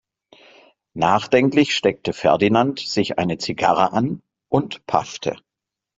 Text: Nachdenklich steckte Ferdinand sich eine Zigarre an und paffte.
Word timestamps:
Nachdenklich 0.97 1.75
steckte 1.75 2.13
Ferdinand 2.13 2.79
sich 2.79 3.19
eine 3.19 3.37
Zigarre 3.37 3.93
an 3.93 4.23
und 4.51 4.83
paffte. 4.87 5.35